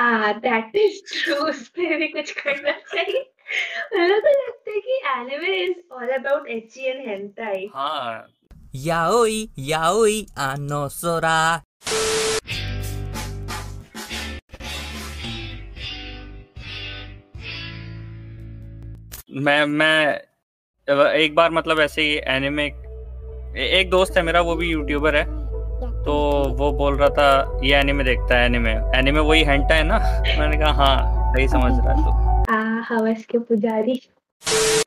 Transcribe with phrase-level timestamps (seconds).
[0.00, 3.22] That is true उस पर भी कुछ करना चाहिए।
[3.92, 7.68] तो लगता है कि anime is all about and hentai
[8.74, 10.26] yaoi yaoi
[19.40, 20.20] मैं मैं
[21.14, 22.64] एक बार मतलब ऐसे ही एनिमे
[23.78, 25.37] एक दोस्त है मेरा वो भी यूट्यूबर है।
[26.08, 26.14] तो
[26.58, 29.98] वो बोल रहा था ये एनिमे देखता है एनिमे एनिमे वही हेंटा है ना?
[30.38, 34.00] मैंने कहा हाँ सही समझ रहा है तो। आ हवस के पुजारी।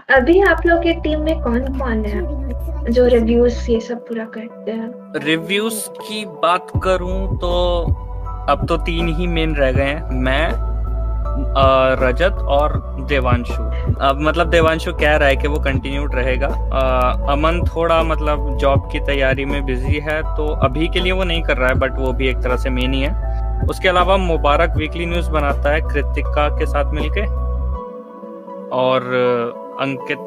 [0.10, 2.92] अभी आप लोग के टीम में कौन कौन है?
[2.92, 7.52] जो रिव्यूज़ ये सब पूरा करते हैं। रिव्यूज़ की बात करूँ तो
[8.50, 10.71] अब तो तीन ही मेन रह गए हैं। मैं
[12.02, 12.74] रजत और
[13.10, 13.54] देवांशु।
[14.02, 16.48] अब मतलब देवांशु कह रहा है कि वो कंटिन्यूड रहेगा।
[17.32, 21.44] अमन थोड़ा मतलब जॉब की तैयारी में बिज़ी है तो अभी के लिए वो नहीं
[21.44, 24.78] कर रहा है बट वो भी एक तरह से मेन ही है। उसके अलावा मुबारक
[24.78, 27.26] वीकली न्यूज़ बनाता है कृतिका के साथ मिलके।
[28.76, 29.02] और
[29.82, 30.20] अंकित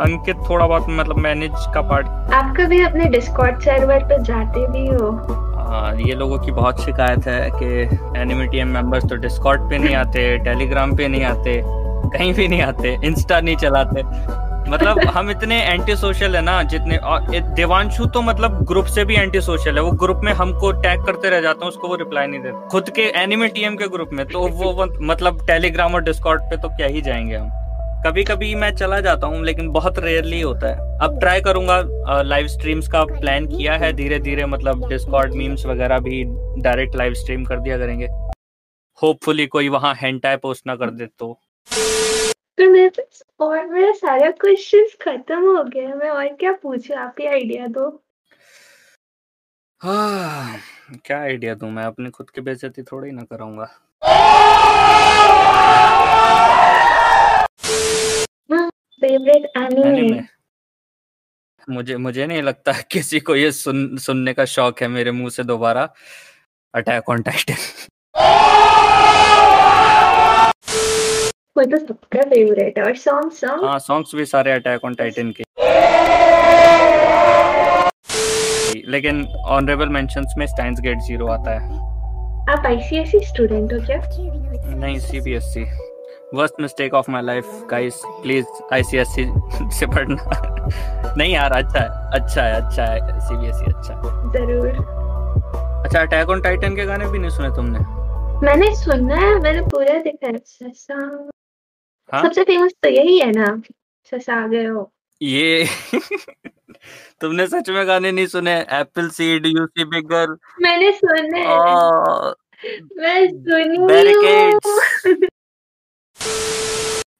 [0.00, 4.86] अंकित थोड़ा बहुत मतलब मैनेज का पार्ट आप कभी अपने डिस्कॉर्ड सर्वर पे जाते भी
[4.88, 5.49] हाँ?
[6.06, 10.96] ये लोगों की बहुत शिकायत है कि एनिमिटियम मेंबर्स तो डिस्कॉर्ड पे नहीं आते टेलीग्राम
[10.96, 11.60] पे नहीं आते
[12.10, 14.02] कहीं भी नहीं आते इंस्टा नहीं चलाते।
[14.70, 19.14] मतलब हम इतने एंटी सोशल है ना जितने और देवांशु तो मतलब ग्रुप से भी
[19.14, 22.26] एंटी सोशल है। वो ग्रुप में हमको टैग करते रह जाते हैं उसको वो रिप्लाई
[22.26, 26.42] नहीं देते। खुद के एनिमे टीएम के ग्रुप में तो वो मतलब टेलीग्राम और डिस्कॉर्ड
[26.42, 27.50] पे तो क्या ही जाएँगे हम।
[28.06, 32.46] कभी कभी मैं चला जाता हूँ लेकिन बहुत रेयरली होता है। अब ट्राई करूँगा लाइव
[32.48, 36.22] स्ट्रीम्स का प्लान किया है धीरे धीरे मतलब डिस्कॉर्ड मीम्स वगैरह भी
[36.62, 38.06] डायरेक्ट लाइव स्ट्रीम कर दिया करेंगे।
[38.98, 41.38] होपफुली कोई वहाँ हेंटाई पोस्ट ना कर दे तो।
[42.50, 46.96] तो और मेरा सारा क्वेश्चंस खत्म हो गया मैं और क्या पूछूँ?
[46.96, 47.88] आप ही आइडिया दो।
[49.80, 50.58] हाँ,
[51.04, 51.70] क्या आइडिया दूँ?
[51.70, 53.68] मैं अपने खुद की बेइज्जती थोड़ी ना कराऊँगा।
[59.00, 60.20] फेवरेट एनिमे
[61.70, 65.44] मुझे मुझे नहीं लगता किसी को ये सुन सुनने का शौक है मेरे मुँह से
[65.44, 65.88] दोबारा।
[66.74, 67.54] अटैक ऑन टाइटन
[71.56, 75.32] वो तो सबका फेवरेट है और सॉन्ग सॉन्ग हाँ सॉन्ग्स भी सारे अटैक ऑन टाइटन
[75.36, 75.44] के।
[78.90, 81.78] लेकिन ऑनरेबल मेंशंस में स्टाइन्स गेट ज़ीरो आता है।
[82.50, 83.98] आप आईसीएसई स्टूडेंट हो क्या?
[84.76, 85.64] नहीं CBSE
[86.34, 89.24] worst mistake of my life guys please ICSE
[89.78, 94.68] से पढ़ना। नहीं यार अच्छा है अच्छा है अच्छा है। सीबीएसई अच्छा है। ज़रूर।
[95.84, 97.78] अच्छा अटैक ऑन टाइटन के गाने भी नहीं सुने तुमने?
[98.46, 100.94] मैंने सुना है मैंने पूरा देखा है। ससा।
[102.12, 102.22] हाँ?
[102.22, 103.60] सबसे फ़ेमस तो यही है ना
[104.12, 104.90] ससागे हो।
[105.22, 105.64] ये
[107.20, 108.54] तुमने सच में गाने नहीं सुने?
[108.60, 111.44] एप्पल सीड यूसी बिगर मैंने सुने।
[113.00, 115.26] मैं सुनी। हूँ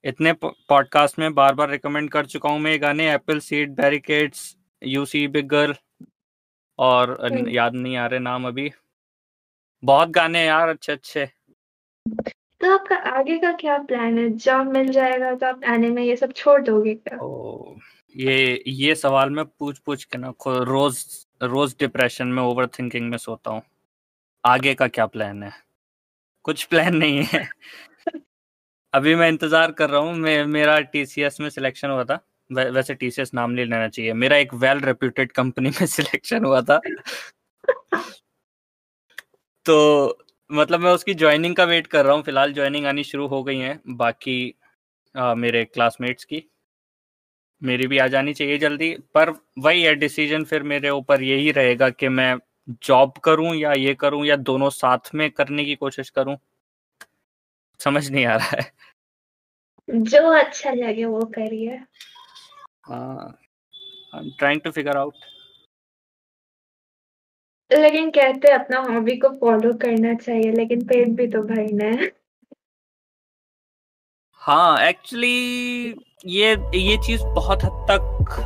[0.05, 4.57] इतने पॉडकास्ट में बार बार रिकमेंड कर चुका हूँ मैं ये गाने apple seed barricades
[4.83, 5.75] you see bigger
[6.79, 8.71] और अ, हम्म। याद नहीं आ रहे नाम अभी।
[9.83, 11.27] बहुत गाने यार अच्छे अच्छे
[12.61, 14.29] तो आपका आगे का क्या प्लान है?
[14.31, 17.19] जॉब मिल जाएगा तो आप आने में ये सब छोड़ दोगे क्या?
[17.19, 17.75] ओ,
[18.15, 21.05] ये ये सवाल मैं पूछ पूछ के ना रोज
[21.43, 23.63] रोज डिप्रेशन में ओवर थिंकिंग में सोता हूँ।
[24.45, 25.53] आगे का क्या प्लान है?
[26.45, 27.49] कुछ प्लान नहीं है।
[28.95, 32.19] अभी मैं इंतज़ार कर रहा हूँ। मैं मेरा टीसीएस में सिलेक्शन हुआ था।
[32.51, 36.61] वै, वैसे टीसीएस नाम नहीं लेना चाहिए। मेरा एक वेल रेप्यूटेड कंपनी में सिलेक्शन हुआ
[36.63, 36.81] था।
[39.67, 40.19] तो
[40.51, 43.59] मतलब मैं उसकी ज्वाइनिंग का वेट कर रहा हूँ। फ़िलहाल ज्वाइनिंग आनी शुरू हो गई
[43.59, 44.39] है। बाकी
[45.15, 46.43] आ, मेरे क्लासमेट्स की।
[47.63, 51.89] मेरी भी आ जानी चाहिए जल्दी। पर वही है डिसीज़न फिर मेरे ऊपर यही रहेगा
[51.93, 52.35] कि मैं
[52.85, 56.37] जॉब करूँ या ये करूँ या दोनों साथ में करने की कोशिश करूँ।
[57.81, 58.73] समझ नहीं आ रहा है।
[59.89, 61.77] जो अच्छा लगे वो करिए।
[62.87, 63.39] हाँ
[64.15, 65.15] I am trying to figure out
[67.71, 72.11] लेकिन कहते हैं अपना हॉबी को फॉलो करना चाहिए लेकिन पेट भी तो भरना है।
[74.43, 75.95] हाँ एक्चुअली
[76.27, 78.37] ये ये चीज़ बहुत हद तक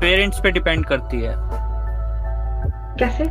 [0.00, 1.34] पेरेंट्स पे डिपेंड करती है।
[2.98, 3.24] कैसे?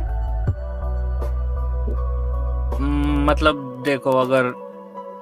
[2.76, 4.50] हम्म, मतलब देखो, अगर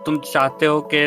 [0.06, 1.06] तुम चाहते हो कि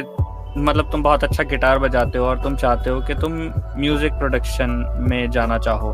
[0.58, 3.34] मतलब तुम बहुत अच्छा गिटार बजाते हो और तुम चाहते हो कि तुम
[3.78, 4.70] म्यूज़िक प्रोडक्शन
[5.10, 5.92] में जाना चाहो,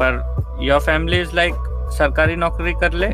[0.00, 1.54] per your family is like
[1.92, 3.08] सरकारी नौकरी कर ले,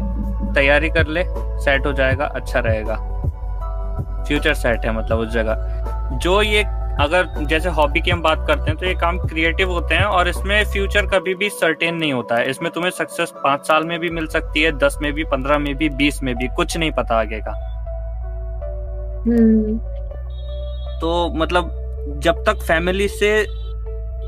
[0.55, 1.25] तैयारी कर ले
[1.61, 2.97] सेट हो जाएगा अच्छा रहेगा।
[4.25, 6.65] फ्यूचर सेट है मतलब उस जगह। जो ये
[7.00, 10.29] अगर जैसे हॉबी की हम बात करते हैं तो ये काम क्रिएटिव होते हैं और
[10.29, 14.11] इसमें फ्यूचर कभी भी सर्टेन नहीं होता है। इसमें तुम्हें सक्सेस पाँच साल में भी
[14.11, 17.19] मिल सकती है दस में भी पंद्रह में भी बीस में भी कुछ नहीं पता
[17.21, 17.53] आगे का।
[19.21, 19.79] हम्म।
[21.00, 21.71] तो मतलब
[22.25, 23.31] जब तक फैमिली से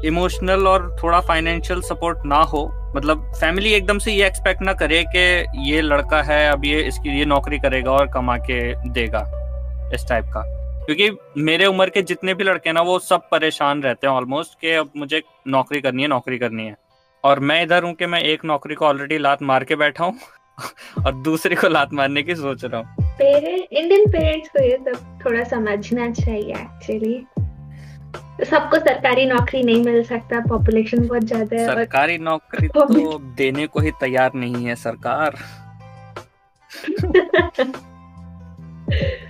[0.08, 2.64] इमोशनल और थोड़ा फाइनेंशियल सपोर्ट ना हो
[2.96, 7.18] मतलब फैमिली एकदम से ये एक्सपेक्ट ना करे कि ये लड़का है अब ये इसकी
[7.18, 9.20] ये नौकरी करेगा और कमा के देगा
[9.94, 10.44] इस टाइप का।
[10.86, 11.10] क्योंकि
[11.42, 14.70] मेरे उम्र के जितने भी लड़के हैं ना वो सब परेशान रहते हैं ऑलमोस्ट कि
[14.72, 16.76] अब मुझे नौकरी करनी है नौकरी करनी है।
[17.24, 20.18] और मैं इधर हूँ कि मैं एक नौकरी को ऑलरेडी लात मार के बैठा हूँ
[21.06, 22.86] और दूसरी को लात मारने की सोच रहा हूँ।
[23.18, 27.26] पेरेंट इंडियन पेरेंट्स को ये सब थोड़ा समझना चाहिए एक्चुअली
[28.44, 33.80] सबको सरकारी नौकरी नहीं मिल सकता पॉपुलेशन बहुत ज़्यादा है सरकारी नौकरी तो देने को
[33.80, 35.36] ही तैयार नहीं है सरकार।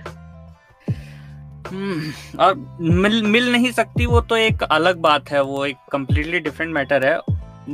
[1.71, 6.39] हम्म, और मिल मिल नहीं सकती वो तो एक अलग बात है वो एक कम्प्लीटली
[6.39, 7.19] डिफरेंट मैटर है।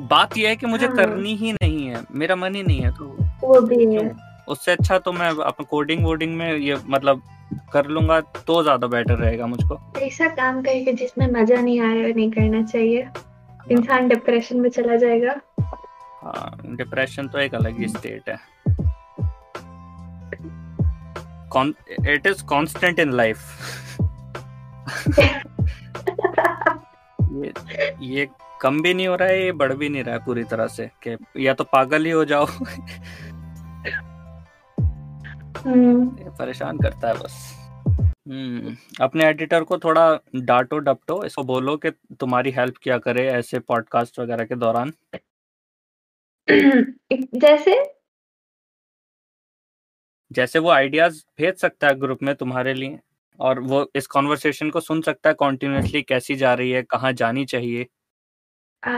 [0.08, 2.92] बात यह है कि मुझे हाँ। करनी ही नहीं है मेरा मन ही नहीं है
[2.92, 3.06] तो
[3.44, 4.12] वो भी है।
[4.48, 7.22] उससे अच्छा तो मैं अपने कोडिंग वोडिंग में ये मतलब
[7.74, 12.04] कर लूँगा तो ज़्यादा बेटर रहेगा मुझको। ऐसा काम करके जिसमें मज़ा नहीं आ रहा
[12.04, 13.08] है नहीं करना चाहिए।
[13.72, 15.36] इंसान डिप्रेशन में चला जाएगा।
[16.22, 18.38] हाँ डिप्रेशन तो एक अलग ही स्टेट है।
[22.14, 23.38] It is constant in life
[27.32, 27.54] ये
[28.06, 28.28] ये
[28.62, 30.90] कम भी नहीं हो रहा है ये बढ़ भी नहीं रहा है पूरी तरह से
[31.08, 32.46] कि या तो पागल ही हो जाओ।
[35.66, 37.54] हम्म। ये परेशान करता है बस।
[38.28, 41.90] हम्म अपने एडिटर को थोड़ा डांटो डपटो इसको बोलो कि
[42.20, 44.94] तुम्हारी हेल्प क्या करे ऐसे पॉडकास्ट वगैरह के दौरान।
[47.36, 47.94] जैसे?
[50.32, 53.00] जैसे वो आइडियाज़ भेज सकता है ग्रुप में तुम्हारे लिए।
[53.40, 57.46] और वो इस कॉन्वर्सेशन को सुन सकता है कॉन्टिन्यूसली कैसी जा रही है कहाँ जानी
[57.46, 57.88] चाहिए।
[58.84, 58.92] आ,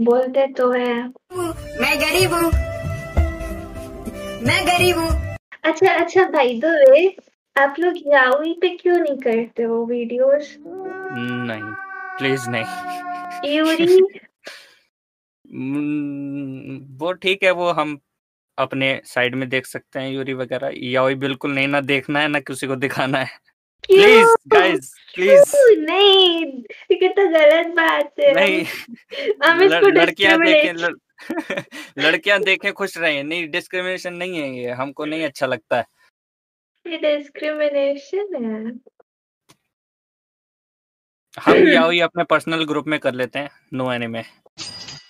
[0.00, 0.94] बोलते तो है।
[1.80, 2.50] मैं गरीब हूँ।
[4.46, 7.16] मैं गरीब हूँ। अच्छा अच्छा भाई दो वे
[7.56, 11.72] आप लोग याओई पे क्यों नहीं करते हो वीडियोस नहीं
[12.18, 13.86] प्लीज़ नहीं। यूरी
[15.52, 17.98] हम्म, वो ठीक है वो हम
[18.58, 22.28] अपने साइड में देख सकते हैं यूरी वगैरह। या वही बिल्कुल नहीं ना देखना है
[22.28, 23.38] ना किसी को दिखाना है।
[23.82, 28.64] प्लीज़ गाइस प्लीज़ नहीं ये कितना गलत बात है। नहीं
[29.44, 30.74] हम इसको लड़- लड़कियाँ देखें
[31.98, 35.84] लड़कियाँ देखें खुश रहे। नहीं डिस्क्रिमिनेशन नहीं है ये हमको नहीं अच्छा लगता है।
[36.86, 38.72] ये डिस्क्रिमिनेशन है।
[41.42, 44.22] हम या वही अपने पर्सनल ग्रुप में कर लेते हैं no anime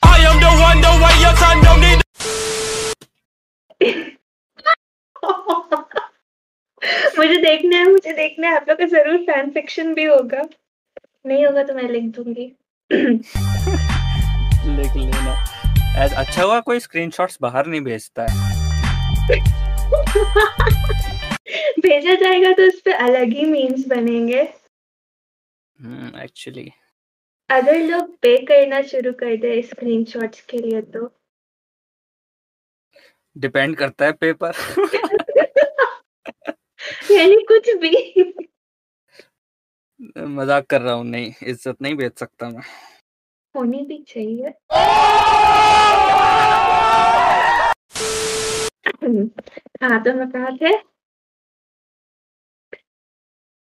[0.07, 2.03] I am the one, the way your son don't need.
[7.19, 10.43] मुझे देखना है मुझे देखना है। आप लोग का ज़रूर फ़ैन फिक्शन भी होगा।
[11.27, 12.57] नहीं होगा तो मैं लिख दूँगी।
[12.93, 15.45] लिख लेना।
[16.05, 18.55] ऐस- अच्छा हुआ कोई स्क्रीनशॉट्स बाहर नहीं भेजता है।
[21.81, 24.49] भेजा जाएगा तो उस पे अलग ही मीम्स बनेंगे।
[26.25, 26.73] एक्चुअली hmm,
[27.51, 31.24] अगर लोग पे करना शुरू कर दे स्क्रीनशॉट्स के लिए तो।
[33.37, 34.53] डिपेंड करता है पेपर।
[37.11, 37.93] यानी कुछ भी।
[40.19, 42.63] मज़ाक कर रहा हूँ नहीं इज़्ज़त नहीं बेच सकता मैं।
[43.55, 44.53] होनी भी चाहिए।
[49.83, 50.73] हाँ तो मैं कहा थे।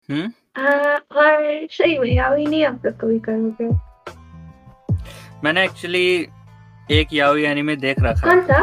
[0.08, 0.32] हम्म?
[0.58, 3.68] और सही में यावी नहीं आप लोग कभी करोगे।
[5.44, 6.06] मैंने एक्चुअली
[6.90, 8.58] एक याओई एनीमे देख रखा कौन सा?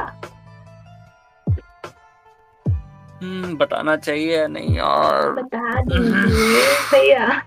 [3.22, 5.30] हम्म, बताना चाहिए या नहीं यार?
[5.32, 6.62] बता दीजिए
[6.92, 7.42] भैया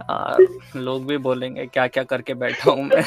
[0.00, 3.02] यार लोग भी बोलेंगे क्या क्या करके बैठा हूँ मैं।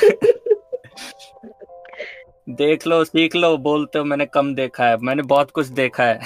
[2.49, 6.19] देख लो सीख लो बोलते हो मैंने कम देखा है। मैंने बहुत कुछ देखा है।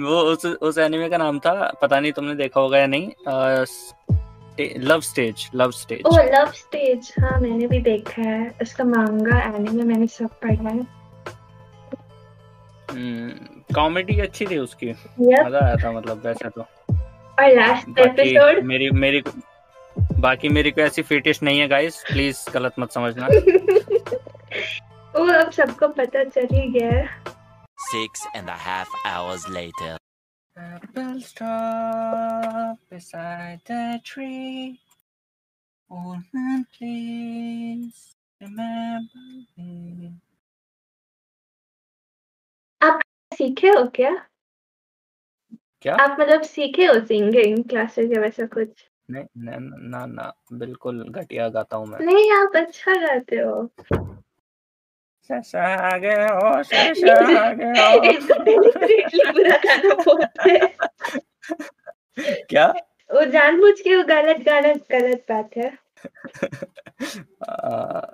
[0.00, 1.52] वो उस उस एनिमे का नाम था
[1.82, 3.64] पता नहीं तुमने देखा होगा या नहीं आ,
[4.60, 6.02] love stage love stage.
[6.06, 11.03] Oh love stage हाँ मैंने भी देखा है। उसका मांगा एनिमे मैंने सब पढ़ा है।
[13.74, 19.22] कॉमेडी अच्छी थी उसकी। मज़ा आया था मतलब वैसे तो। और लास्ट एपिसोड मेरी मेरी
[20.20, 23.26] बाकी मेरी कोई ऐसी फिटिश नहीं है गाइस प्लीज़ गलत मत समझना।
[25.16, 27.34] वो अब सबको पता चल ही गया। है
[27.94, 29.96] Six and a half hours later.
[30.56, 34.78] Apples drop beside the tree.
[35.90, 39.26] Old man, please remember
[39.58, 40.23] me.
[43.34, 44.26] सीखे हो क्या?
[45.82, 45.94] क्या?
[45.94, 48.68] आप मतलब सीखे हो सिंगिंग क्लासेस या वैसा कुछ?
[49.10, 53.70] नहीं ना ना ना बिल्कुल घटिया गाता हूँ मैं। नहीं आप अच्छा गाते हो।
[55.60, 56.62] आगे हो।
[57.38, 57.64] आगे
[62.42, 62.74] क्या?
[63.14, 65.78] वो जानबूझ के वो गलत गाना गलत बात है।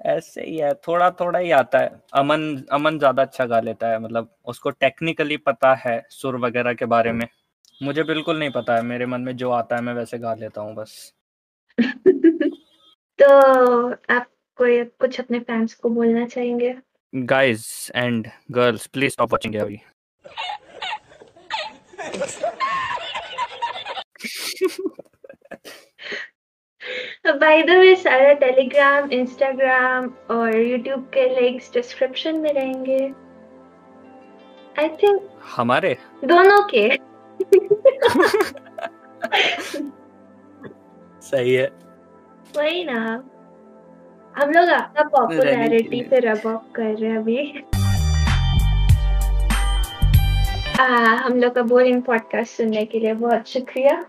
[0.00, 2.42] ऐसे ही है थोड़ा थोड़ा ही आता है। अमन
[2.72, 7.12] अमन ज़्यादा अच्छा गा लेता है मतलब उसको टेक्निकली पता है सुर वगैरह के बारे
[7.12, 7.26] में।
[7.82, 10.60] मुझे बिल्कुल नहीं पता है मेरे मन में जो आता है मैं वैसे गा लेता
[10.60, 11.12] हूँ बस।
[13.18, 14.26] तो आप
[14.56, 16.74] कोई कुछ अपने फैंस को बोलना चाहेंगे?
[17.12, 19.80] Guys and girls please stop watching Yavi.
[27.40, 33.12] By the way सारा टेलीग्राम इंस्टाग्राम और यूट्यूब के लिंक्स डिस्क्रिप्शन में रहेंगे।
[34.78, 35.96] आई थिंक हमारे?
[36.24, 36.90] दोनों के।
[41.20, 41.72] सही है।
[42.56, 43.24] वही ना।
[44.36, 47.64] हम लोग आपका पॉपुलैरिटी। पे रब ऑफ़ कर रहे हैं अभी।
[50.80, 54.04] आ, हम लोग का बोरिंग पॉडकास्ट सुनने के लिए बहुत शुक्रिया।